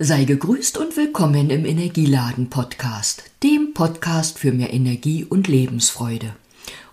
[0.00, 6.36] Sei gegrüßt und willkommen im Energieladen Podcast, dem Podcast für mehr Energie und Lebensfreude.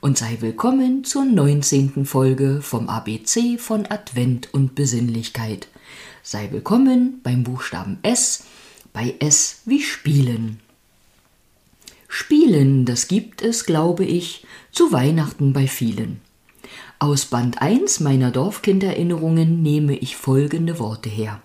[0.00, 2.06] Und sei willkommen zur 19.
[2.06, 5.68] Folge vom ABC von Advent und Besinnlichkeit.
[6.22, 8.44] Sei willkommen beim Buchstaben S,
[8.94, 10.60] bei S wie Spielen.
[12.08, 16.22] Spielen, das gibt es, glaube ich, zu Weihnachten bei vielen.
[17.00, 21.42] Aus Band 1 meiner Dorfkinderinnerungen nehme ich folgende Worte her.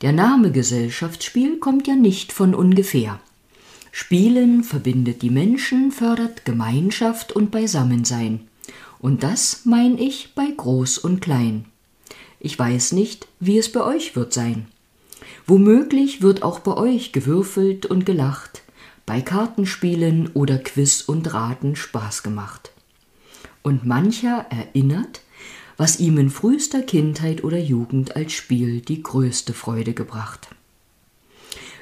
[0.00, 3.20] Der Name Gesellschaftsspiel kommt ja nicht von ungefähr.
[3.92, 8.40] Spielen verbindet die Menschen, fördert Gemeinschaft und Beisammensein.
[8.98, 11.66] Und das mein ich bei Groß und Klein.
[12.40, 14.66] Ich weiß nicht, wie es bei euch wird sein.
[15.46, 18.62] Womöglich wird auch bei euch gewürfelt und gelacht,
[19.06, 22.72] bei Kartenspielen oder Quiz und Raten Spaß gemacht.
[23.62, 25.20] Und mancher erinnert,
[25.76, 30.48] was ihm in frühester Kindheit oder Jugend als Spiel die größte Freude gebracht.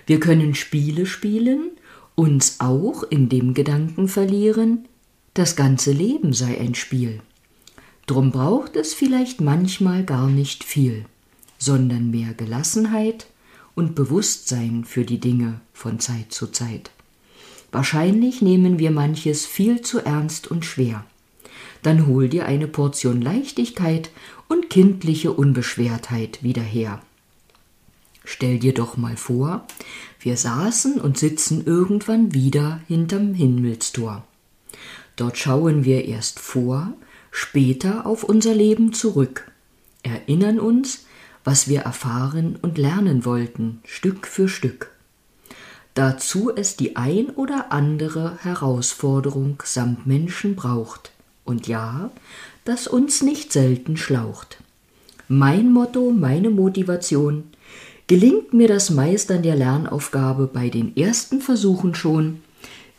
[0.06, 1.70] Wir können Spiele spielen,
[2.14, 4.88] uns auch in dem Gedanken verlieren,
[5.34, 7.20] das ganze Leben sei ein Spiel.
[8.06, 11.04] Drum braucht es vielleicht manchmal gar nicht viel,
[11.58, 13.26] sondern mehr Gelassenheit
[13.74, 16.90] und Bewusstsein für die Dinge von Zeit zu Zeit.
[17.70, 21.06] Wahrscheinlich nehmen wir manches viel zu ernst und schwer
[21.82, 24.10] dann hol dir eine Portion Leichtigkeit
[24.48, 27.00] und kindliche Unbeschwertheit wieder her.
[28.24, 29.66] Stell dir doch mal vor,
[30.20, 34.24] wir saßen und sitzen irgendwann wieder hinterm Himmelstor.
[35.16, 36.92] Dort schauen wir erst vor,
[37.30, 39.50] später auf unser Leben zurück,
[40.02, 41.06] erinnern uns,
[41.44, 44.90] was wir erfahren und lernen wollten, Stück für Stück.
[45.94, 51.11] Dazu es die ein oder andere Herausforderung samt Menschen braucht,
[51.44, 52.10] und ja,
[52.64, 54.58] das uns nicht selten schlaucht.
[55.28, 57.44] Mein Motto, meine Motivation,
[58.06, 62.40] gelingt mir das Meistern der Lernaufgabe bei den ersten Versuchen schon,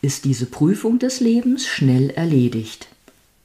[0.01, 2.87] ist diese Prüfung des Lebens schnell erledigt,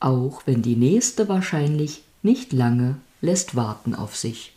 [0.01, 4.53] auch wenn die nächste wahrscheinlich nicht lange lässt warten auf sich.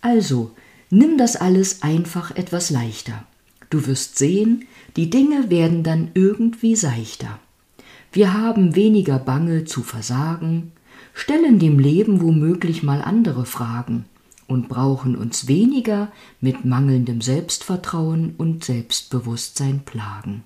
[0.00, 0.52] Also,
[0.90, 3.24] nimm das alles einfach etwas leichter.
[3.70, 4.66] Du wirst sehen,
[4.96, 7.38] die Dinge werden dann irgendwie seichter.
[8.12, 10.72] Wir haben weniger Bange zu versagen,
[11.12, 14.06] stellen dem Leben womöglich mal andere Fragen
[14.46, 16.10] und brauchen uns weniger
[16.40, 20.42] mit mangelndem Selbstvertrauen und Selbstbewusstsein plagen.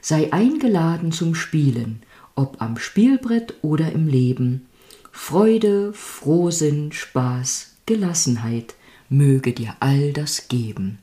[0.00, 2.02] Sei eingeladen zum Spielen,
[2.34, 4.66] ob am Spielbrett oder im Leben.
[5.10, 8.74] Freude, Frohsinn, Spaß, Gelassenheit
[9.08, 10.98] möge dir all das geben.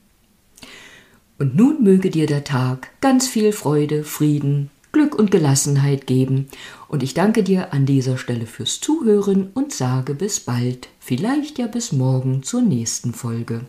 [1.37, 6.47] Und nun möge dir der Tag ganz viel Freude, Frieden, Glück und Gelassenheit geben.
[6.88, 11.67] Und ich danke dir an dieser Stelle fürs Zuhören und sage bis bald, vielleicht ja
[11.67, 13.66] bis morgen zur nächsten Folge.